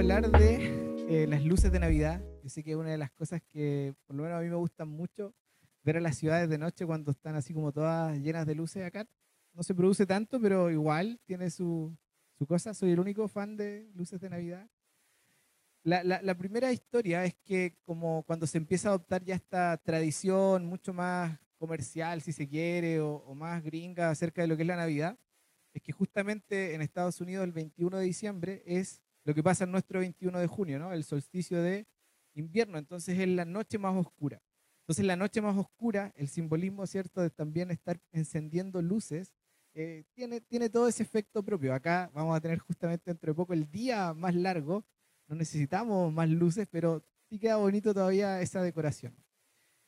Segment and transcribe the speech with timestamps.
[0.00, 2.24] hablar de eh, las luces de Navidad.
[2.42, 4.54] Yo sé que es una de las cosas que por lo menos a mí me
[4.54, 5.34] gustan mucho,
[5.82, 9.06] ver a las ciudades de noche cuando están así como todas llenas de luces acá.
[9.52, 11.94] No se produce tanto, pero igual tiene su,
[12.38, 12.72] su cosa.
[12.72, 14.70] Soy el único fan de luces de Navidad.
[15.82, 19.76] La, la, la, primera historia es que como cuando se empieza a adoptar ya esta
[19.76, 24.62] tradición mucho más comercial, si se quiere, o, o más gringa acerca de lo que
[24.62, 25.18] es la Navidad,
[25.74, 29.72] es que justamente en Estados Unidos el 21 de diciembre es lo que pasa en
[29.72, 30.92] nuestro 21 de junio, ¿no?
[30.92, 31.86] El solsticio de
[32.34, 34.42] invierno, entonces es la noche más oscura.
[34.82, 39.32] Entonces la noche más oscura, el simbolismo, ¿cierto?, de también estar encendiendo luces,
[39.74, 41.74] eh, tiene, tiene todo ese efecto propio.
[41.74, 44.84] Acá vamos a tener justamente dentro de poco el día más largo,
[45.28, 49.14] no necesitamos más luces, pero sí queda bonito todavía esa decoración.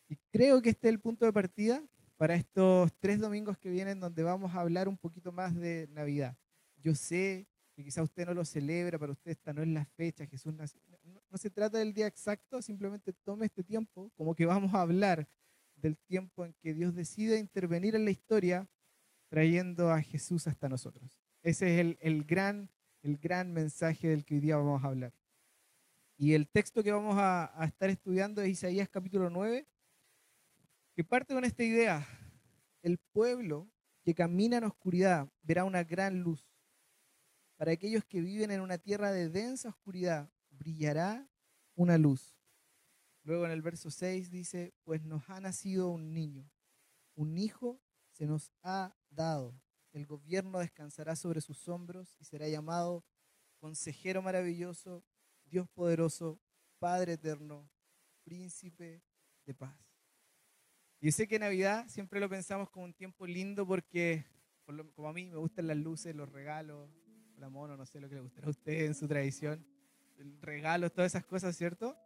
[0.08, 1.82] Y creo que este es el punto de partida
[2.16, 6.36] para estos tres domingos que vienen donde vamos a hablar un poquito más de Navidad.
[6.76, 7.48] Yo sé
[7.82, 10.80] quizá usted no lo celebra, para usted esta no es la fecha, Jesús nació.
[11.30, 15.28] No, se trata del día exacto, simplemente tome este tiempo, como que vamos a hablar
[15.76, 18.68] del tiempo en que Dios decide intervenir en la historia
[19.28, 21.18] trayendo a Jesús hasta nosotros.
[21.42, 22.70] Ese es el, el, gran,
[23.02, 25.14] el gran mensaje del que hoy día vamos a hablar.
[26.16, 29.66] Y el texto que vamos a, a estar estudiando es Isaías capítulo 9,
[30.94, 32.06] que parte con esta idea.
[32.82, 33.68] El pueblo
[34.02, 36.51] que camina en oscuridad verá una gran luz.
[37.62, 41.30] Para aquellos que viven en una tierra de densa oscuridad, brillará
[41.76, 42.36] una luz.
[43.22, 46.50] Luego en el verso 6 dice, pues nos ha nacido un niño,
[47.14, 49.62] un hijo se nos ha dado.
[49.92, 53.04] El gobierno descansará sobre sus hombros y será llamado
[53.60, 55.04] consejero maravilloso,
[55.44, 56.40] Dios poderoso,
[56.80, 57.70] Padre eterno,
[58.24, 59.04] príncipe
[59.46, 59.78] de paz.
[60.98, 64.26] Y sé que Navidad siempre lo pensamos como un tiempo lindo porque,
[64.96, 66.90] como a mí, me gustan las luces, los regalos,
[67.42, 69.66] la mono, no sé lo que le gustará a usted en su tradición,
[70.40, 71.96] regalos, todas esas cosas, ¿cierto?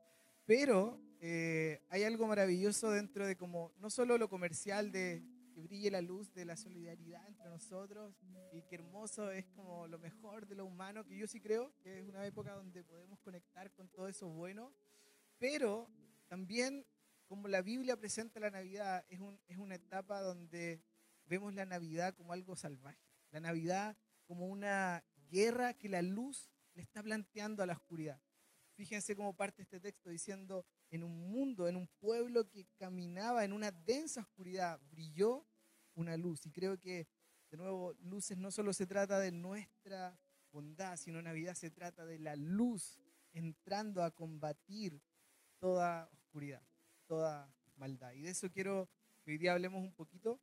[0.47, 5.23] Pero eh, hay algo maravilloso dentro de como, no solo lo comercial de
[5.55, 8.15] que brille la luz de la solidaridad entre nosotros
[8.51, 11.99] y que hermoso es como lo mejor de lo humano, que yo sí creo que
[11.99, 14.73] es una época donde podemos conectar con todo eso bueno,
[15.39, 15.91] pero
[16.29, 16.87] también
[17.27, 20.81] como la Biblia presenta la Navidad, es, un, es una etapa donde
[21.27, 26.83] vemos la Navidad como algo salvaje, la Navidad como una guerra que la luz le
[26.83, 28.21] está planteando a la oscuridad.
[28.75, 33.55] Fíjense cómo parte este texto diciendo, en un mundo, en un pueblo que caminaba en
[33.55, 35.47] una densa oscuridad, brilló
[35.95, 36.45] una luz.
[36.45, 37.09] Y creo que,
[37.51, 40.19] de nuevo, luces no solo se trata de nuestra
[40.53, 43.01] bondad, sino Navidad se trata de la luz
[43.33, 45.01] entrando a combatir
[45.59, 46.63] toda oscuridad,
[47.07, 48.13] toda maldad.
[48.13, 48.91] Y de eso quiero
[49.25, 50.39] que hoy día hablemos un poquito.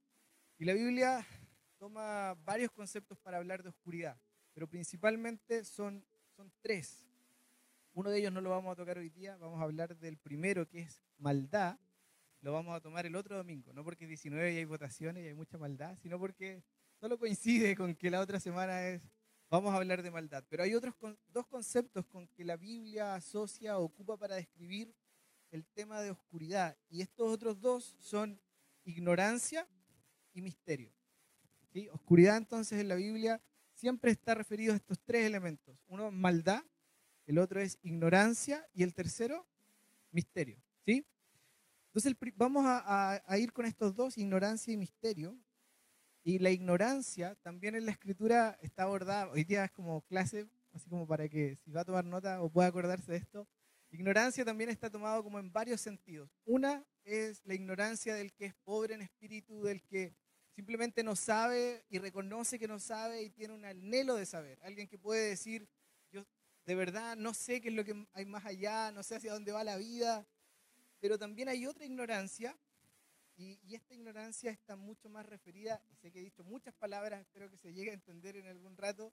[0.58, 1.26] Y la Biblia
[1.78, 4.20] toma varios conceptos para hablar de oscuridad
[4.54, 6.06] pero principalmente son,
[6.36, 7.08] son tres.
[7.94, 10.68] Uno de ellos no lo vamos a tocar hoy día, vamos a hablar del primero
[10.68, 11.78] que es maldad,
[12.42, 15.34] lo vamos a tomar el otro domingo, no porque 19 y hay votaciones y hay
[15.34, 16.64] mucha maldad, sino porque
[17.00, 19.02] solo coincide con que la otra semana es,
[19.50, 20.44] vamos a hablar de maldad.
[20.50, 20.96] Pero hay otros
[21.28, 24.94] dos conceptos con que la Biblia asocia o ocupa para describir
[25.52, 26.76] el tema de oscuridad.
[26.90, 28.42] Y estos otros dos son
[28.84, 29.68] ignorancia
[30.34, 30.92] y misterio.
[31.72, 31.88] ¿Sí?
[31.90, 33.42] Oscuridad entonces en la Biblia
[33.84, 35.78] siempre está referido a estos tres elementos.
[35.90, 36.64] Uno maldad,
[37.26, 39.46] el otro es ignorancia y el tercero,
[40.10, 40.58] misterio.
[40.86, 41.06] ¿sí?
[41.88, 45.38] Entonces vamos a, ir con estos dos, ignorancia y misterio.
[46.24, 50.88] Y la ignorancia también en la escritura está abordada, hoy día es como clase, así
[50.88, 53.46] como para que si va a tomar nota o pueda acordarse de esto.
[53.92, 56.30] Ignorancia también está tomado como en varios sentidos.
[56.46, 60.16] Una es la ignorancia del que es pobre en espíritu, del que
[60.56, 64.60] simplemente no sabe y reconoce que no sabe y tiene un anhelo de saber.
[64.64, 65.68] Alguien que puede decir,
[66.12, 66.26] yo
[66.66, 69.52] de verdad no sé qué es lo que hay más allá, no sé hacia dónde
[69.52, 70.28] va la vida,
[71.00, 72.58] pero también hay otra ignorancia
[73.36, 77.58] y, esta ignorancia está mucho más referida, sé que he dicho muchas palabras, espero que
[77.58, 79.12] se llegue a entender en algún rato,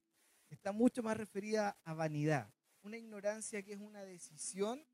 [0.51, 2.53] está mucho más referida a vanidad.
[2.83, 4.85] Una ignorancia que es una decisión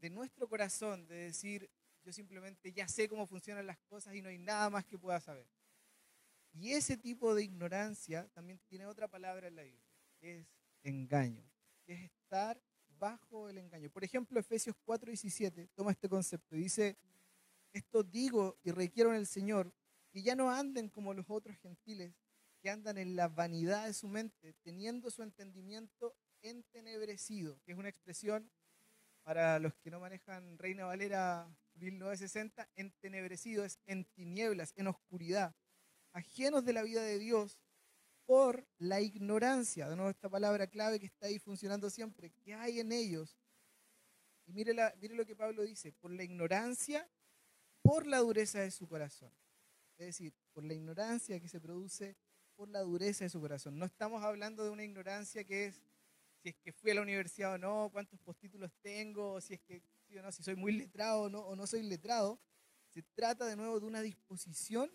[0.00, 1.70] de nuestro corazón de decir,
[2.02, 5.20] yo simplemente ya sé cómo funcionan las cosas y no hay nada más que pueda
[5.20, 5.46] saber.
[6.52, 9.82] Y ese tipo de ignorancia también tiene otra palabra en la Biblia,
[10.20, 10.46] es
[10.82, 11.42] engaño,
[11.86, 12.60] es estar
[12.98, 13.90] bajo el engaño.
[13.90, 16.96] Por ejemplo, Efesios 4:17 toma este concepto y dice,
[17.72, 19.72] esto digo y requiero en el Señor,
[20.10, 22.14] que ya no anden como los otros gentiles,
[22.60, 27.88] que andan en la vanidad de su mente, teniendo su entendimiento entenebrecido, que es una
[27.88, 28.50] expresión
[29.22, 35.54] para los que no manejan Reina Valera 1960, entenebrecido es en tinieblas, en oscuridad
[36.12, 37.58] ajenos de la vida de Dios
[38.24, 39.88] por la ignorancia.
[39.88, 42.30] De nuevo, esta palabra clave que está ahí funcionando siempre.
[42.44, 43.36] ¿Qué hay en ellos?
[44.46, 47.08] Y mire, la, mire lo que Pablo dice, por la ignorancia,
[47.82, 49.32] por la dureza de su corazón.
[49.98, 52.16] Es decir, por la ignorancia que se produce
[52.56, 53.78] por la dureza de su corazón.
[53.78, 55.82] No estamos hablando de una ignorancia que es
[56.42, 59.80] si es que fui a la universidad o no, cuántos postítulos tengo, si es que
[60.08, 62.40] no, si soy muy letrado o no, o no soy letrado.
[62.88, 64.90] Se trata de nuevo de una disposición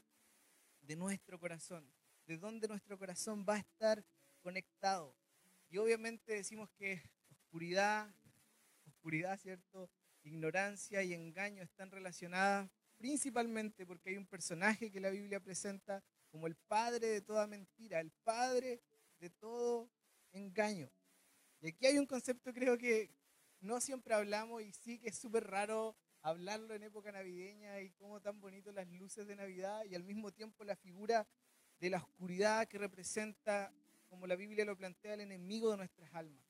[0.87, 1.85] de nuestro corazón,
[2.25, 4.03] de dónde nuestro corazón va a estar
[4.41, 5.13] conectado.
[5.69, 8.09] Y obviamente decimos que oscuridad,
[8.85, 9.89] oscuridad, ¿cierto?
[10.23, 16.01] Ignorancia y engaño están relacionadas principalmente porque hay un personaje que la Biblia presenta
[16.31, 18.81] como el padre de toda mentira, el padre
[19.19, 19.89] de todo
[20.31, 20.89] engaño.
[21.59, 23.11] Y aquí hay un concepto creo que
[23.59, 28.21] no siempre hablamos y sí que es súper raro hablarlo en época navideña y cómo
[28.21, 31.27] tan bonito las luces de Navidad y al mismo tiempo la figura
[31.79, 33.73] de la oscuridad que representa,
[34.09, 36.43] como la Biblia lo plantea, el enemigo de nuestras almas.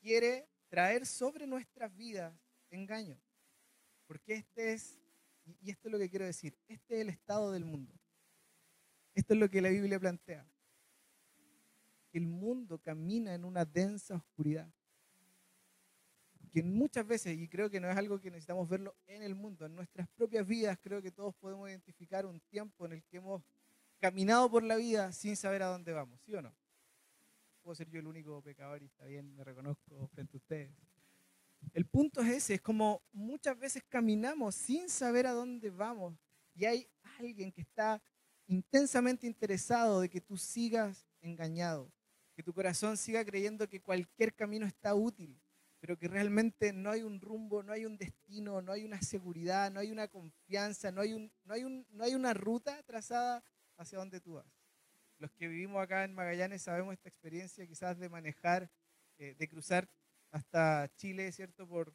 [0.00, 2.34] Quiere traer sobre nuestras vidas
[2.70, 3.20] engaño.
[4.06, 4.98] Porque este es,
[5.60, 7.94] y esto es lo que quiero decir, este es el estado del mundo.
[9.14, 10.46] Esto es lo que la Biblia plantea.
[12.12, 14.72] El mundo camina en una densa oscuridad
[16.48, 19.66] que muchas veces, y creo que no es algo que necesitamos verlo en el mundo,
[19.66, 23.42] en nuestras propias vidas, creo que todos podemos identificar un tiempo en el que hemos
[23.98, 26.54] caminado por la vida sin saber a dónde vamos, ¿sí o no?
[27.62, 30.70] Puedo ser yo el único pecador y está bien, me reconozco frente a ustedes.
[31.72, 36.14] El punto es ese, es como muchas veces caminamos sin saber a dónde vamos
[36.54, 38.00] y hay alguien que está
[38.46, 41.90] intensamente interesado de que tú sigas engañado,
[42.34, 45.38] que tu corazón siga creyendo que cualquier camino está útil,
[45.80, 49.70] pero que realmente no hay un rumbo, no hay un destino, no hay una seguridad,
[49.70, 53.44] no hay una confianza, no hay, un, no hay, un, no hay una ruta trazada
[53.76, 54.46] hacia donde tú vas.
[55.18, 58.70] Los que vivimos acá en Magallanes sabemos esta experiencia quizás de manejar,
[59.18, 59.88] eh, de cruzar
[60.30, 61.66] hasta Chile, ¿cierto?
[61.66, 61.94] Por,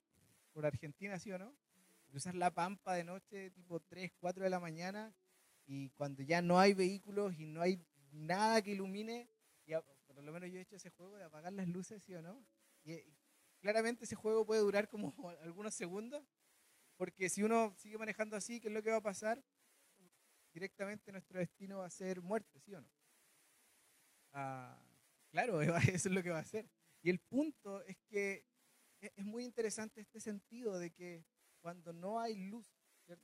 [0.54, 1.54] por Argentina, ¿sí o no?
[2.08, 5.14] Cruzar la pampa de noche, tipo 3, 4 de la mañana,
[5.66, 7.82] y cuando ya no hay vehículos y no hay
[8.12, 9.30] nada que ilumine,
[10.14, 12.46] por lo menos yo he hecho ese juego de apagar las luces, ¿sí o no?
[13.64, 16.22] Claramente ese juego puede durar como algunos segundos,
[16.98, 19.42] porque si uno sigue manejando así, ¿qué es lo que va a pasar?
[20.54, 22.90] Directamente nuestro destino va a ser muerte, ¿sí o no?
[24.34, 24.78] Ah,
[25.32, 25.62] claro,
[25.98, 26.70] eso es lo que va a ser.
[27.02, 28.46] Y el punto es que
[29.00, 31.26] e, es muy interesante este sentido de que
[31.62, 32.70] cuando no hay luz,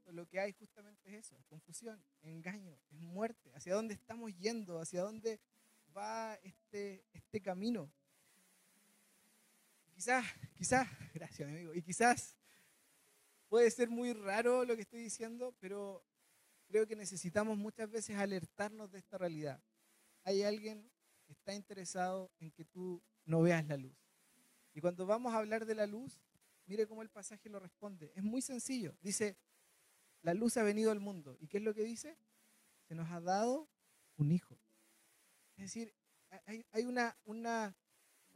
[0.06, 3.52] lo que hay justamente es eso, es confusión, engaño, es muerte.
[3.56, 4.80] ¿Hacia dónde estamos yendo?
[4.80, 5.42] ¿Hacia dónde
[5.96, 7.92] va este, este camino?
[10.00, 10.26] Quizás,
[10.56, 12.38] quizás, gracias amigo, y quizás
[13.50, 16.06] puede ser muy raro lo que estoy diciendo, pero
[16.68, 19.62] creo que necesitamos muchas veces alertarnos de esta realidad.
[20.24, 20.90] Hay alguien
[21.26, 23.98] que está interesado en que tú no veas la luz.
[24.74, 26.22] Y cuando vamos a hablar de la luz,
[26.66, 28.14] mire cómo el pasaje lo responde.
[28.16, 28.96] Es muy sencillo.
[29.02, 29.36] Dice,
[30.22, 31.36] la luz ha venido al mundo.
[31.42, 32.18] ¿Y qué es lo que dice?
[32.88, 33.70] Se nos ha dado
[34.16, 34.58] un hijo.
[35.58, 35.94] Es decir,
[36.46, 37.76] hay, hay una, una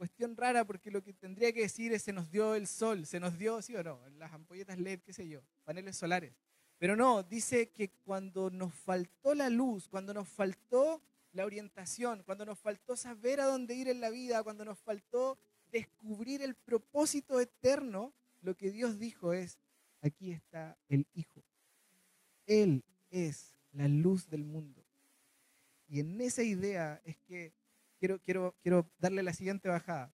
[0.04, 3.18] cuestión rara porque lo que tendría que decir es se nos dio el sol, se
[3.18, 6.34] nos dio, sí o no, las ampolletas LED, qué sé yo, paneles solares.
[6.76, 11.00] Pero no, dice que cuando nos faltó la luz, cuando nos faltó
[11.32, 15.38] la orientación, cuando nos faltó saber a dónde ir en la vida, cuando nos faltó
[15.72, 18.12] descubrir el propósito eterno,
[18.42, 19.58] lo que Dios dijo es,
[20.02, 21.42] aquí está el Hijo.
[22.44, 24.84] Él es la luz del mundo.
[25.88, 27.54] Y en esa idea es que
[28.22, 30.12] quiero, quiero, darle la siguiente bajada.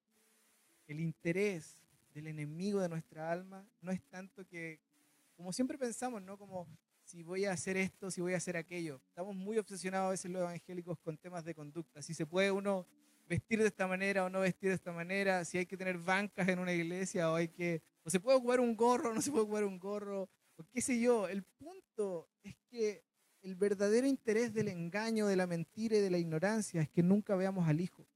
[0.87, 1.79] El interés
[2.15, 4.81] del enemigo de nuestra alma no es tanto que,
[5.37, 6.39] como siempre pensamos, ¿no?
[6.39, 6.69] Como
[7.05, 9.01] si voy a hacer esto, si voy a hacer aquello.
[9.09, 12.03] Estamos muy obsesionados a veces los evangélicos con temas de conducta.
[12.03, 12.87] Si se puede uno
[13.29, 16.49] vestir de esta manera o no vestir de esta manera, si hay que tener bancas
[16.49, 19.31] en una iglesia o hay que, o se puede ocupar un gorro o no se
[19.31, 21.29] puede ocupar un gorro, o qué sé yo.
[21.29, 23.05] El punto es que
[23.43, 27.37] el verdadero interés del engaño, de la mentira y de la ignorancia es que nunca
[27.37, 28.07] veamos al Hijo.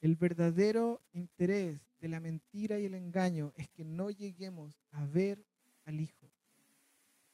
[0.00, 5.44] El verdadero interés de la mentira y el engaño es que no lleguemos a ver
[5.84, 6.30] al Hijo.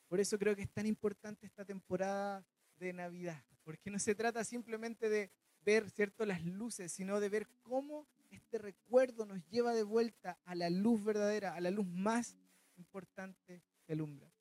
[0.09, 2.45] Por eso creo que es tan importante esta temporada
[2.77, 5.31] de Navidad, porque no se trata simplemente de
[5.65, 10.55] ver cierto las luces, sino de ver cómo este recuerdo nos lleva de vuelta a
[10.55, 12.37] la luz verdadera, a la luz más
[12.77, 14.32] importante que alumbra.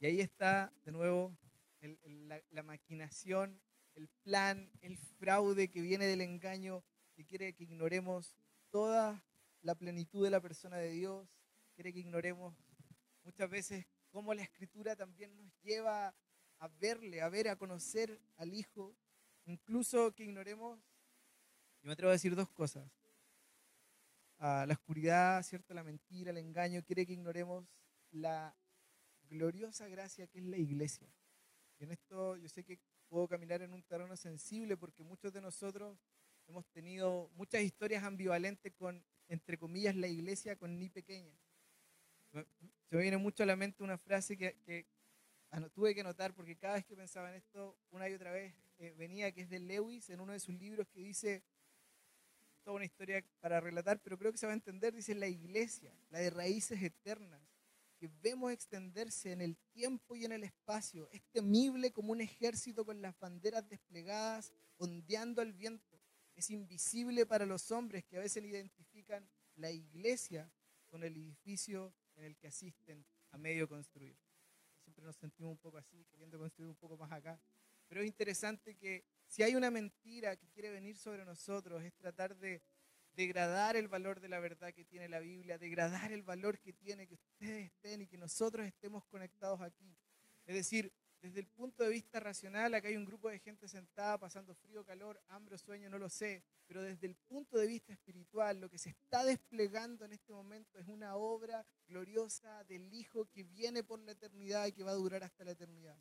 [0.00, 1.36] Y ahí está de nuevo
[2.50, 3.60] la, maquinación,
[3.96, 6.84] el plan, el fraude que viene del engaño,
[7.16, 8.36] que quiere que ignoremos
[8.70, 9.24] toda
[9.62, 11.28] la plenitud de la persona de Dios,
[11.74, 12.54] quiere que ignoremos
[13.24, 16.14] muchas veces cómo la escritura también nos lleva
[16.60, 18.94] a verle, a ver, a conocer al Hijo.
[19.46, 20.78] incluso que ignoremos,
[21.82, 22.88] yo me atrevo a decir dos cosas.
[24.38, 25.74] Ah, la oscuridad, ¿cierto?
[25.74, 27.64] La mentira, el engaño, quiere que ignoremos
[28.12, 28.54] la
[29.28, 31.08] gloriosa gracia que es la iglesia.
[31.78, 35.98] En esto yo sé que puedo caminar en un terreno sensible porque muchos de nosotros
[36.46, 41.38] hemos tenido muchas historias ambivalentes con, entre comillas, la iglesia con ni pequeña.
[42.32, 44.86] Se me viene mucho a la mente una frase que,
[45.72, 48.94] tuve que notar porque cada vez que pensaba en esto, una y otra vez eh,
[48.96, 51.42] venía, que es de Lewis, en uno de sus libros que dice,
[52.62, 55.94] toda una historia para relatar, pero creo que se va a entender, dice la iglesia,
[56.10, 57.40] la de raíces eternas,
[57.98, 62.84] que vemos extenderse en el tiempo y en el espacio, es temible como un ejército
[62.84, 66.00] con las banderas desplegadas, ondeando al viento.
[66.34, 70.50] Es invisible para los hombres que a veces identifican la iglesia
[70.86, 74.16] con el edificio en el que asisten a medio construir.
[74.82, 77.40] Siempre nos sentimos un poco así, queriendo construir un poco más acá.
[77.88, 82.36] Pero es interesante que si hay una mentira que quiere venir sobre nosotros, es tratar
[82.36, 82.62] de
[83.18, 87.08] degradar el valor de la verdad que tiene la Biblia, degradar el valor que tiene
[87.08, 89.98] que ustedes estén y que nosotros estemos conectados aquí.
[90.46, 94.18] Es decir, desde el punto de vista racional, acá hay un grupo de gente sentada
[94.18, 97.92] pasando frío, calor, hambre o sueño, no lo sé, pero desde el punto de vista
[97.92, 103.26] espiritual, lo que se está desplegando en este momento es una obra gloriosa del Hijo
[103.26, 106.00] que viene por la eternidad y que va a durar hasta la eternidad.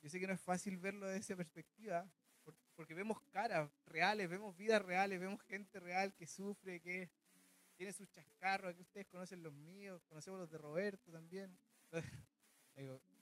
[0.00, 2.10] Yo sé que no es fácil verlo desde esa perspectiva,
[2.78, 7.10] porque vemos caras reales, vemos vidas reales, vemos gente real que sufre, que
[7.76, 11.58] tiene sus chascarros, que ustedes conocen los míos, conocemos los de Roberto también.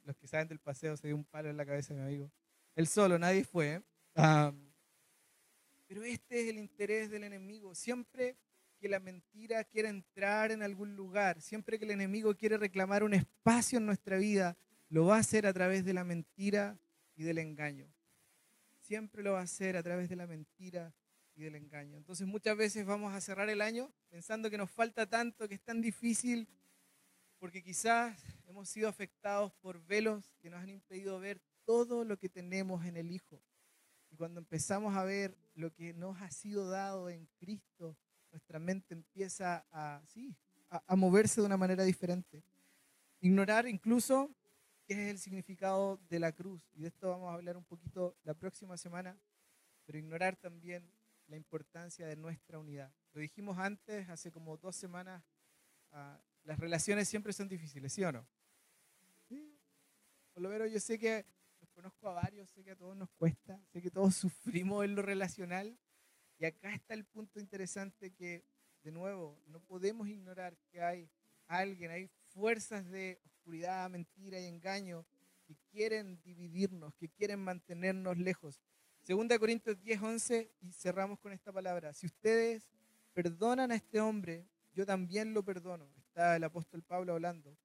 [0.04, 2.30] Los que saben del paseo se dio un palo en la cabeza mi amigo.
[2.74, 3.82] Él solo, nadie fue.
[4.14, 4.52] ¿eh?
[5.88, 7.74] pero este es el interés del enemigo.
[7.74, 8.36] Siempre
[8.78, 13.14] que la mentira quiere entrar en algún lugar, siempre que el enemigo quiere reclamar un
[13.14, 14.58] espacio en nuestra vida,
[14.90, 16.78] lo va a hacer a través de la mentira
[17.14, 17.95] y del engaño
[18.86, 20.94] siempre lo va a hacer a través de la mentira
[21.34, 21.96] y del engaño.
[21.96, 25.62] Entonces muchas veces vamos a cerrar el año pensando que nos falta tanto, que es
[25.62, 26.48] tan difícil,
[27.38, 28.16] porque quizás
[28.46, 32.96] hemos sido afectados por velos que nos han impedido ver todo lo que tenemos en
[32.96, 33.42] el Hijo.
[34.10, 37.96] Y cuando empezamos a ver lo que nos ha sido dado en Cristo,
[38.30, 40.36] nuestra mente empieza a, sí,
[40.70, 42.44] a, a moverse de una manera diferente.
[43.20, 44.30] Ignorar incluso
[44.86, 46.70] qué es el significado de la cruz.
[46.74, 49.18] Y de esto vamos a hablar un poquito la próxima semana,
[49.84, 50.88] pero ignorar también
[51.26, 52.92] la importancia de nuestra unidad.
[53.12, 55.24] Lo dijimos antes, hace como dos semanas,
[55.90, 58.26] ah, las relaciones siempre son difíciles, ¿sí o no?
[60.32, 61.24] Por lo menos yo sé que
[61.60, 64.94] los conozco a varios, sé que a todos nos cuesta, sé que todos sufrimos en
[64.94, 65.76] lo relacional.
[66.38, 68.44] Y acá está el punto interesante que,
[68.82, 71.10] de nuevo, no podemos ignorar que hay
[71.46, 75.06] alguien, hay fuerzas de oscuridad, mentira y engaño
[75.46, 78.60] que quieren dividirnos, que quieren mantenernos lejos.
[79.02, 81.92] Segunda Corintios 10, 11, y cerramos con esta palabra.
[81.92, 82.68] Si ustedes
[83.12, 85.88] perdonan a este hombre, yo también lo perdono.
[85.96, 87.56] Está el apóstol Pablo hablando.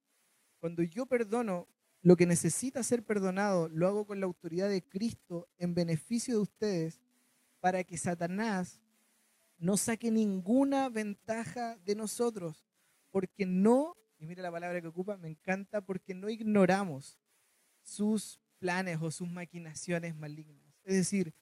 [0.60, 1.66] Cuando yo perdono
[2.00, 6.42] lo que necesita ser perdonado, lo hago con la autoridad de Cristo en beneficio de
[6.42, 7.00] ustedes,
[7.58, 8.80] para que Satanás
[9.58, 12.68] no saque ninguna ventaja de nosotros,
[13.10, 17.18] porque no y mira la palabra que ocupa, me encanta porque no ignoramos
[17.82, 20.62] sus planes o sus maquinaciones malignas.
[20.84, 21.34] Es decir,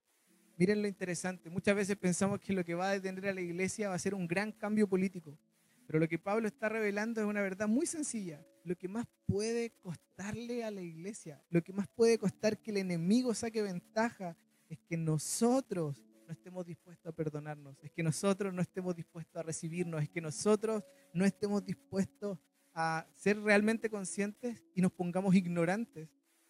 [0.57, 3.91] miren lo interesante, muchas veces pensamos que lo que va a detener a la iglesia
[3.91, 5.39] va a ser un gran cambio político,
[5.87, 8.43] pero lo que Pablo está revelando es una verdad muy sencilla.
[8.65, 12.79] Lo que más puede costarle a la iglesia, lo que más puede costar que el
[12.79, 14.39] enemigo saque ventaja,
[14.71, 19.43] es que nosotros no estemos dispuestos a perdonarnos, es que nosotros no estemos dispuestos a
[19.43, 20.83] recibirnos, es que nosotros
[21.13, 22.39] no estemos dispuestos
[22.75, 26.09] a ser realmente conscientes y nos pongamos ignorantes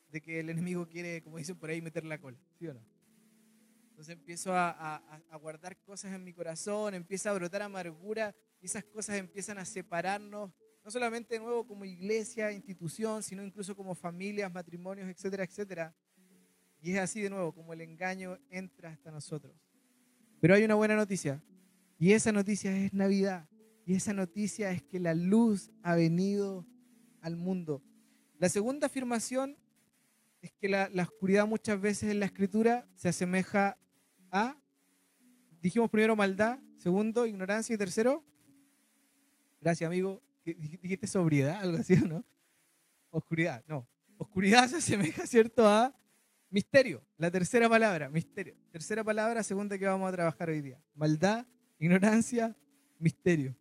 [0.08, 2.84] de que el enemigo quiere, como dicen por ahí, meter la cola, ¿sí o no?
[3.90, 8.82] Entonces empiezo a, a, guardar cosas en mi corazón, empieza a brotar amargura y esas
[8.84, 10.50] cosas empiezan a separarnos,
[10.82, 15.94] no solamente de nuevo como iglesia, institución, sino incluso como familias, matrimonios, etcétera, etcétera.
[16.80, 19.54] Y es así de nuevo como el engaño entra hasta nosotros.
[20.40, 21.42] Pero hay una buena noticia
[21.98, 23.49] y esa noticia es Navidad.
[23.90, 26.64] Y esa noticia es que la luz ha venido
[27.22, 27.82] al mundo.
[28.38, 29.58] La segunda afirmación
[30.40, 33.76] es que la, oscuridad muchas veces en la escritura se asemeja
[34.30, 34.56] a,
[35.60, 38.24] dijimos primero maldad, segundo ignorancia y tercero,
[39.60, 42.24] gracias amigo, dijiste sobriedad, algo así, ¿no?
[43.10, 43.88] Oscuridad, no.
[44.18, 45.66] Oscuridad se asemeja, ¿cierto?
[45.66, 45.92] A
[46.48, 48.54] misterio, la tercera palabra, misterio.
[48.70, 50.80] Tercera palabra, segunda que vamos a trabajar hoy día.
[50.94, 51.44] Maldad,
[51.80, 52.56] ignorancia,
[53.00, 53.56] misterio.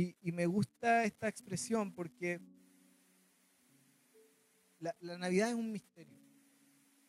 [0.00, 2.40] Y, me gusta esta expresión porque
[4.78, 6.16] la, Navidad es un misterio.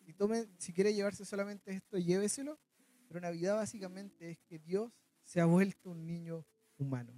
[0.08, 2.60] Si, tome, si quiere llevarse solamente esto, lléveselo.
[3.08, 4.92] Pero Navidad básicamente es que Dios
[5.24, 6.48] se ha vuelto un niño
[6.80, 7.14] humano.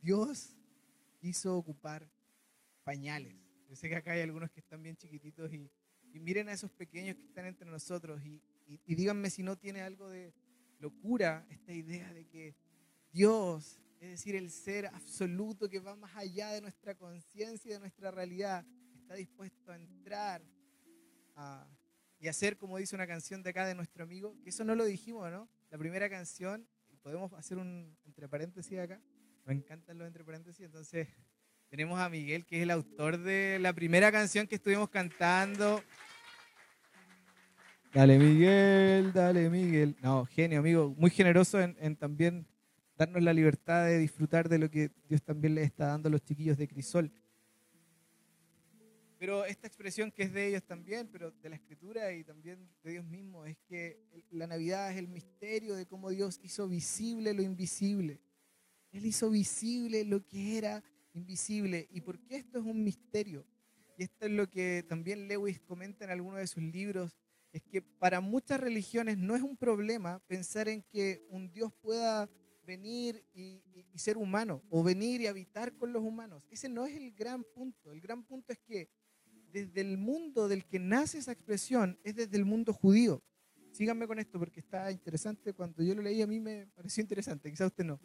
[0.00, 0.56] Dios
[1.18, 2.10] quiso ocupar
[2.84, 3.36] pañales.
[3.68, 5.70] Yo sé que acá hay algunos que están bien chiquititos y,
[6.14, 10.08] miren a esos pequeños que están entre nosotros y, y díganme si no tiene algo
[10.08, 10.32] de
[10.78, 12.56] locura esta idea de que
[13.12, 17.80] Dios, es decir, el ser absoluto que va más allá de nuestra conciencia y de
[17.80, 18.64] nuestra realidad,
[18.94, 20.42] está dispuesto a entrar
[22.18, 24.84] y hacer, como dice una canción de acá de nuestro amigo, que eso no lo
[24.84, 25.48] dijimos, ¿no?
[25.70, 26.66] La primera canción,
[27.02, 29.00] podemos hacer un entre paréntesis acá,
[29.44, 31.08] me encantan los entre paréntesis, entonces
[31.68, 35.82] tenemos a Miguel, que es el autor de la primera canción que estuvimos cantando.
[37.92, 39.96] Dale Miguel, dale Miguel.
[40.00, 42.46] No, genio, amigo, muy generoso en, en también
[43.00, 46.22] darnos la libertad de disfrutar de lo que Dios también le está dando a los
[46.22, 47.10] chiquillos de Crisol.
[49.18, 52.90] Pero esta expresión que es de ellos también, pero de la escritura y también de
[52.90, 57.42] Dios mismo, es que la Navidad es el misterio de cómo Dios hizo visible lo
[57.42, 58.20] invisible.
[58.92, 61.88] Él hizo visible lo que era invisible.
[61.92, 63.46] ¿Y por qué esto es un misterio?
[63.96, 67.16] Y esto es lo que también Lewis comenta en alguno de sus libros,
[67.50, 72.28] es que para muchas religiones no es un problema pensar en que un Dios pueda
[72.70, 73.60] venir y,
[73.96, 76.46] ser humano o venir y habitar con los humanos.
[76.50, 77.92] Ese no es el gran punto.
[77.92, 78.88] El gran punto es que
[79.52, 83.22] desde el mundo del que nace esa expresión es desde el mundo judío.
[83.72, 85.52] Síganme con esto porque está interesante.
[85.52, 88.00] Cuando yo lo leí a mí me pareció interesante, quizá usted no.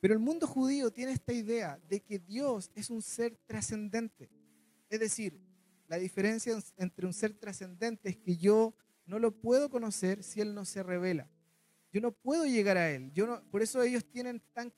[0.00, 4.30] Pero el mundo judío tiene esta idea de que Dios es un ser trascendente.
[4.88, 5.38] Es decir,
[5.88, 8.74] la diferencia entre un ser trascendente es que yo
[9.04, 11.28] no lo puedo conocer si Él no se revela.
[11.92, 13.10] Yo no puedo llegar a Él.
[13.12, 14.72] Yo por eso ellos tienen tan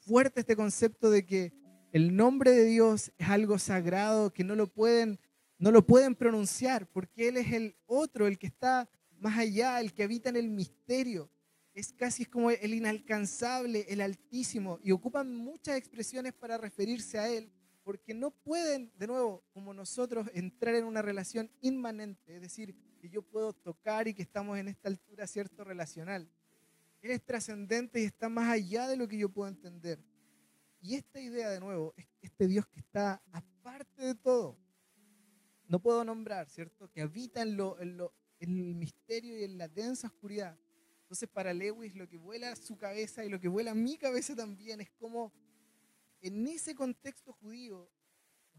[0.00, 1.52] fuerte este concepto de que
[1.92, 5.18] el nombre de Dios es algo sagrado que no lo pueden
[5.58, 9.92] no lo pueden pronunciar porque Él es el otro, el que está más allá, el
[9.92, 11.30] que habita en el misterio.
[11.74, 17.52] Es casi como el inalcanzable, el altísimo, y ocupan muchas expresiones para referirse a Él,
[17.84, 23.08] porque no pueden, de nuevo, como nosotros, entrar en una relación inmanente, es decir, que
[23.08, 26.28] yo puedo tocar y que estamos en esta altura, cierto, relacional.
[27.00, 30.02] Él es trascendente y está más allá de lo que yo puedo entender.
[30.80, 34.58] Y esta idea, de nuevo, es este Dios que está aparte de todo,
[35.66, 36.90] no puedo nombrar, ¿cierto?
[36.90, 40.58] Que habita en, lo, el misterio y en la densa oscuridad.
[41.02, 44.80] Entonces para Lewis lo que vuela su cabeza y lo que vuela mi cabeza también
[44.80, 45.32] es como
[46.20, 47.90] en ese contexto judío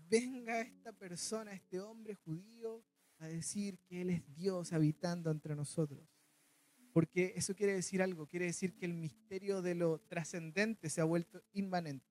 [0.10, 2.84] venga esta persona, este hombre judío,
[3.17, 6.08] a decir que Él es Dios habitando entre nosotros.
[6.91, 11.04] Porque eso quiere decir algo, quiere decir que el misterio de lo trascendente se ha
[11.04, 12.06] vuelto inmanente.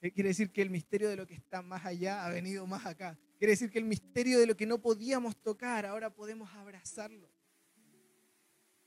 [0.00, 2.86] Eh, quiere decir que el misterio de lo que está más allá ha venido más
[2.86, 3.18] acá.
[3.38, 7.30] Quiere decir que el misterio de lo que no podíamos tocar, ahora podemos abrazarlo.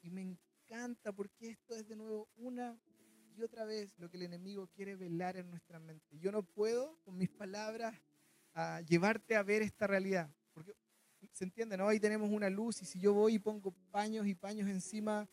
[0.02, 2.80] Y me encanta porque esto es de nuevo una
[3.36, 6.18] y otra vez lo que el enemigo quiere velar en nuestra mente.
[6.20, 8.00] Yo no puedo con mis palabras
[8.88, 10.30] llevarte a ver esta realidad.
[11.32, 11.88] Se entiende, ¿no?
[11.88, 15.28] Ahí tenemos una luz y si yo voy y pongo paños y paños encima,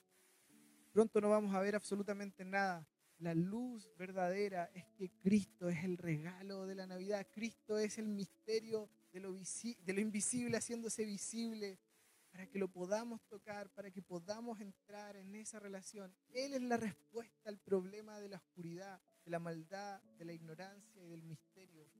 [0.92, 2.86] pronto no vamos a ver absolutamente nada.
[3.18, 7.26] La luz verdadera es que Cristo es el regalo de la Navidad.
[7.32, 11.78] Cristo es el misterio de lo, de lo invisible haciéndose visible
[12.30, 16.14] para que lo podamos tocar, para que podamos entrar en esa relación.
[16.34, 21.02] Él es la respuesta al problema de la oscuridad, de la maldad, de la ignorancia
[21.02, 21.90] y del misterio,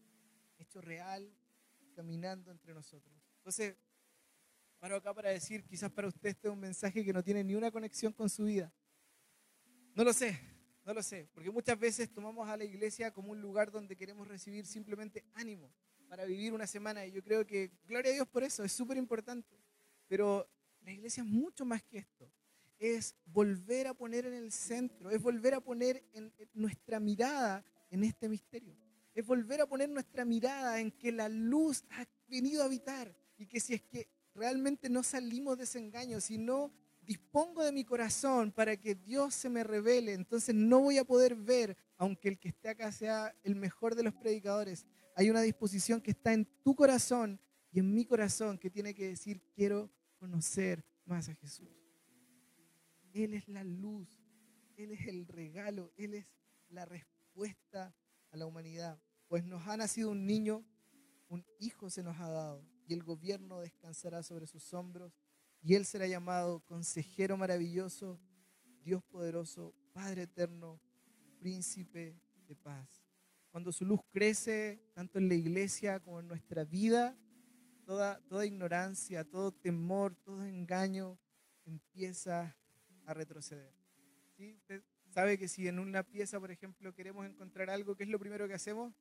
[0.58, 1.34] hecho real,
[1.94, 3.25] caminando entre nosotros.
[3.46, 3.76] Entonces,
[4.80, 7.54] paro acá para decir, quizás para usted este es un mensaje que no tiene ni
[7.54, 8.72] una conexión con su vida.
[9.94, 10.36] No lo sé,
[10.84, 14.26] no lo sé, porque muchas veces tomamos a la iglesia como un lugar donde queremos
[14.26, 15.72] recibir simplemente ánimo,
[16.08, 17.06] para vivir una semana.
[17.06, 19.56] Y yo creo que, gloria a Dios por eso, es súper importante.
[20.08, 22.28] Pero la iglesia es mucho más que esto.
[22.80, 26.02] Es volver a poner en el centro, es volver a poner
[26.52, 28.76] nuestra mirada en este misterio.
[29.14, 33.46] Es volver a poner nuestra mirada en que la luz ha venido a habitar y
[33.46, 36.72] que si es que realmente no salimos de ese engaño, si no
[37.02, 41.34] dispongo de mi corazón para que Dios se me revele, entonces no voy a poder
[41.34, 46.00] ver, aunque el que esté acá sea el mejor de los predicadores, hay una disposición
[46.00, 50.84] que está en tu corazón y en mi corazón que tiene que decir, quiero conocer
[51.04, 51.68] más a Jesús.
[53.12, 54.08] Él es la luz,
[54.76, 56.26] Él es el regalo, Él es
[56.68, 57.94] la respuesta
[58.30, 59.00] a la humanidad.
[59.28, 60.64] Pues nos ha nacido un niño,
[61.28, 65.12] un hijo se nos ha dado y el gobierno descansará sobre sus hombros
[65.62, 68.20] y Él será llamado consejero maravilloso,
[68.82, 70.80] Dios poderoso, Padre eterno,
[71.38, 73.06] príncipe de paz
[73.56, 77.16] cuando su luz crece, tanto en la iglesia como en nuestra vida,
[77.86, 81.18] toda, toda ignorancia, todo temor, todo engaño
[81.64, 82.54] empieza
[83.06, 83.72] a retroceder.
[84.36, 84.52] ¿Sí?
[84.58, 88.18] Usted sabe que si en una pieza, por ejemplo, queremos encontrar algo, ¿qué es lo
[88.18, 88.92] primero que hacemos?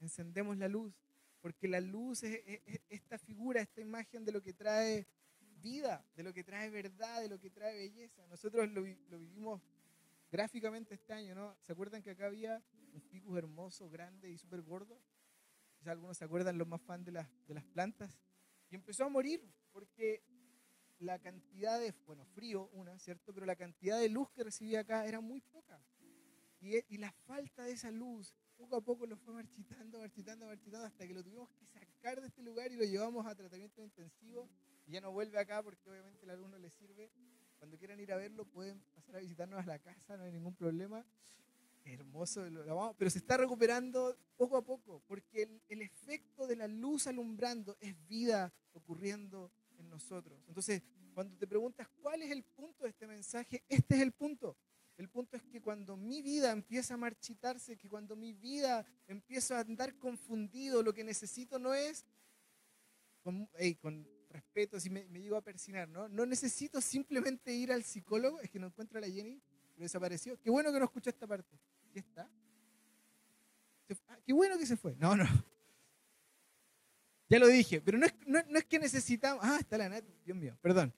[0.00, 0.92] Encendemos la luz,
[1.42, 2.40] porque la luz es,
[2.88, 5.06] esta figura, esta imagen de lo que trae
[5.60, 8.24] vida, de lo que trae verdad, de lo que trae belleza.
[8.28, 9.60] Nosotros lo, vivimos
[10.30, 11.56] gráficamente este año, ¿no?
[11.60, 12.62] ¿Se acuerdan que acá había
[12.94, 15.02] un ficus hermoso, grande y súper gordo?
[15.78, 18.20] Quizás algunos se acuerdan, los más fans de las, de las plantas.
[18.70, 20.22] Y empezó a morir porque
[21.00, 23.34] la cantidad de, bueno, frío, una, ¿cierto?
[23.34, 25.82] Pero la cantidad de luz que recibía acá era muy poca.
[26.60, 31.06] Y la falta de esa luz, poco a poco lo fue marchitando, marchitando, marchitando, hasta
[31.06, 34.48] que lo tuvimos que sacar de este lugar y lo llevamos a tratamiento intensivo.
[34.86, 37.10] Y ya no vuelve acá porque obviamente la luz no le sirve.
[37.58, 40.54] Cuando quieran ir a verlo, pueden pasar a visitarnos a la casa, no hay ningún
[40.54, 41.04] problema.
[41.84, 42.44] Hermoso,
[42.96, 47.76] pero se está recuperando poco a poco, porque el, el efecto de la luz alumbrando
[47.80, 50.40] es vida ocurriendo en nosotros.
[50.46, 50.80] Entonces,
[51.12, 54.56] cuando te preguntas cuál es el punto de este mensaje, este es el punto.
[55.02, 59.58] El punto es que cuando mi vida empieza a marchitarse, que cuando mi vida empieza
[59.58, 62.06] a andar confundido, lo que necesito no es,
[63.24, 66.08] con, con respeto, si me, me, digo a persinar, ¿no?
[66.08, 69.42] No necesito simplemente ir al psicólogo, es que no encuentro a la Jenny,
[69.74, 70.40] pero desapareció.
[70.40, 71.58] Qué bueno que no escuchó esta parte.
[71.92, 72.30] ¿Qué está?
[74.06, 74.94] Ah, qué bueno que se fue.
[75.00, 75.24] No, no.
[77.28, 79.44] Ya lo dije, pero no es, no, es que necesitamos.
[79.44, 80.94] Ah, está la Nat, Dios mío, perdón.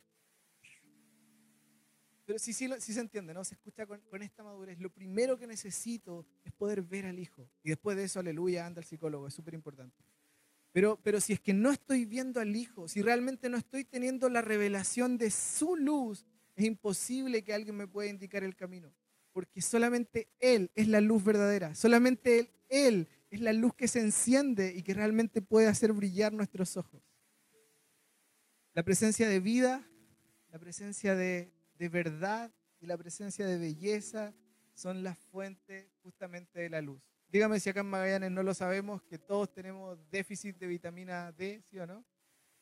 [2.24, 3.44] Pero sí, sí, sí se entiende, ¿no?
[3.44, 4.78] Se escucha con, con, esta madurez.
[4.80, 7.48] Lo primero que necesito es poder ver al hijo.
[7.62, 9.28] Y después de eso, aleluya, anda al psicólogo.
[9.28, 10.02] Es súper importante.
[10.74, 14.28] Pero, pero si es que no estoy viendo al hijo, si realmente no estoy teniendo
[14.28, 18.92] la revelación de su luz, es imposible que alguien me pueda indicar el camino.
[19.32, 21.76] Porque solamente Él es la luz verdadera.
[21.76, 26.32] Solamente Él, Él es la luz que se enciende y que realmente puede hacer brillar
[26.32, 27.02] nuestros ojos.
[28.72, 29.88] La presencia de vida,
[30.50, 34.34] la presencia de, verdad y la presencia de belleza
[34.74, 37.00] son las fuentes justamente de la luz.
[37.28, 41.62] Dígame si acá en Magallanes no lo sabemos, que todos tenemos déficit de vitamina D,
[41.68, 42.04] ¿sí o no?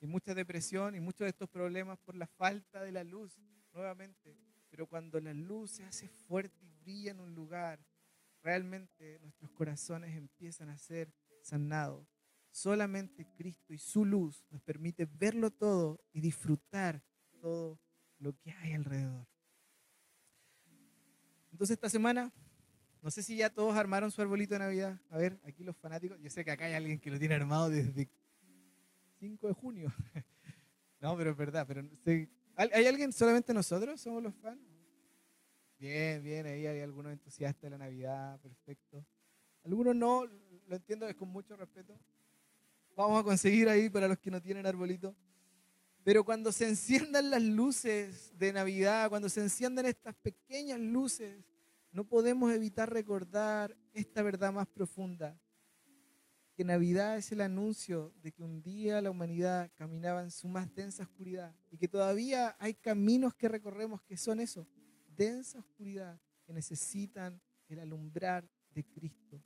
[0.01, 3.39] Y mucha depresión y muchos de estos problemas por la falta de la luz,
[3.73, 4.37] nuevamente.
[4.71, 7.85] Pero cuando la luz se hace fuerte y brilla en un lugar,
[8.43, 12.07] realmente nuestros corazones empiezan a ser sanados.
[12.51, 17.03] Solamente Cristo y su luz nos permite verlo todo y disfrutar
[17.41, 17.79] todo
[18.23, 19.27] lo que hay alrededor.
[21.51, 22.33] Entonces esta semana,
[23.03, 24.99] no sé si ya todos armaron su arbolito de Navidad.
[25.11, 27.69] A ver, aquí los fanáticos, yo sé que acá hay alguien que lo tiene armado
[27.69, 28.09] desde
[29.19, 29.93] 5 de junio.
[31.01, 31.83] No, pero es verdad, pero
[32.55, 34.61] ¿hay alguien solamente nosotros somos los fans?
[35.77, 39.05] Bien, bien, ahí hay algunos entusiastas de la Navidad, perfecto.
[39.65, 41.99] Algunos no, lo entiendo, es con mucho respeto.
[42.95, 45.13] Vamos a conseguir ahí para los que no tienen arbolito.
[46.05, 51.45] Pero cuando se enciendan las luces de Navidad, cuando se enciendan estas pequeñas luces,
[51.93, 55.39] no podemos evitar recordar esta verdad más profunda,
[56.55, 60.75] que Navidad es el anuncio de que un día la humanidad caminaba en su más
[60.75, 64.67] densa oscuridad y que todavía hay caminos que recorremos que son eso,
[65.17, 69.43] densa oscuridad que necesitan el alumbrar de Cristo.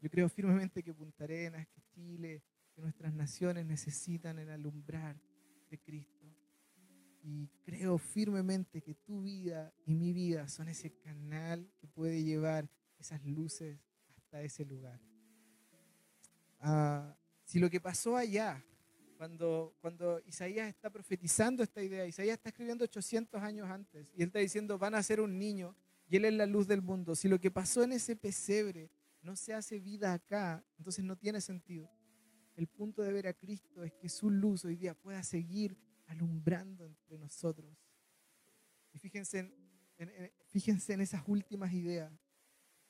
[0.00, 2.42] Yo creo firmemente que Punta Arenas, que Chile,
[2.74, 5.16] que nuestras naciones necesitan el alumbrar
[5.72, 6.26] de Cristo.
[7.24, 12.68] Y creo firmemente que tu vida y mi vida son ese canal que puede llevar
[12.98, 13.78] esas luces
[14.16, 15.00] hasta ese lugar.
[16.60, 18.62] Ah, si lo que pasó allá,
[19.16, 24.28] cuando, cuando Isaías está profetizando esta idea, Isaías está escribiendo 800 años antes y él
[24.28, 25.74] está diciendo, van a ser un niño
[26.08, 27.14] y él es la luz del mundo.
[27.14, 28.90] Si lo que pasó en ese pesebre
[29.22, 31.88] no se hace vida acá, entonces no tiene sentido.
[32.54, 36.84] El punto de ver a Cristo es que su luz hoy día pueda seguir alumbrando
[36.84, 37.76] entre nosotros.
[38.92, 39.38] Y fíjense
[39.96, 42.12] en, fíjense en esas últimas ideas.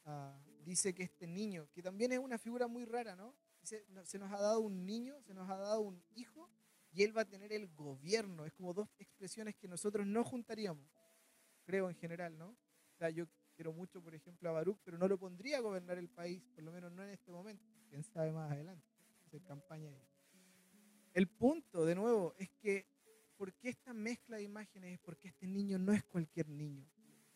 [0.04, 3.34] Ah, dice que este niño, que también es una figura muy rara, ¿no?
[3.62, 6.50] se nos ha dado un niño, se nos ha dado un hijo
[6.92, 8.44] y él va a tener el gobierno.
[8.44, 10.86] Es como dos expresiones que nosotros no juntaríamos,
[11.64, 12.48] creo en general, ¿no?
[12.50, 15.98] O sea, yo quiero mucho, por ejemplo, a Baruch, pero no lo pondría a gobernar
[15.98, 17.64] el país, por lo menos no en este momento.
[17.88, 18.86] Quién sabe más adelante,
[19.40, 19.90] campaña.
[21.14, 22.86] El punto, de nuevo, es que
[23.36, 24.94] ¿por qué esta mezcla de imágenes?
[24.94, 26.88] Es porque este niño no es cualquier niño.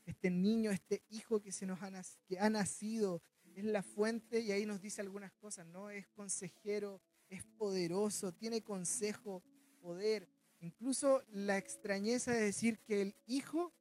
[0.04, 1.90] Este niño, este hijo que, se nos ha,
[2.28, 3.22] que ha nacido,
[3.56, 5.90] es la fuente y ahí nos dice algunas cosas, ¿no?
[5.90, 9.42] Es consejero, es poderoso, tiene consejo,
[9.80, 10.28] poder.
[10.61, 13.72] Incluso la extrañeza de decir que el Hijo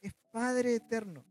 [0.00, 1.24] es Padre eterno.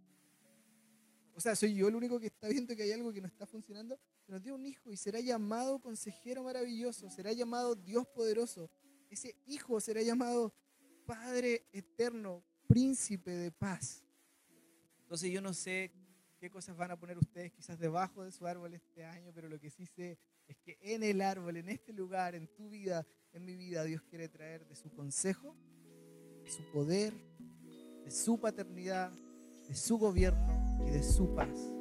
[1.36, 3.46] O sea, soy yo el único que está viendo que hay algo que no está
[3.46, 4.00] funcionando.
[4.28, 8.70] Nos dio un hijo y será llamado consejero maravilloso, será llamado Dios poderoso.
[9.10, 10.54] Ese hijo será llamado
[11.06, 14.04] Padre eterno, príncipe de paz.
[15.04, 15.94] Entonces yo no sé
[16.40, 19.60] qué cosas van a poner ustedes quizás debajo de su árbol este año, pero lo
[19.60, 23.46] que sí sé es que en el árbol, en este lugar, en tu vida, en
[23.46, 25.56] mi vida, Dios quiere traer de su consejo,
[26.44, 27.14] de su poder,
[28.04, 29.12] de su paternidad,
[29.68, 31.77] de su gobierno y de su paz.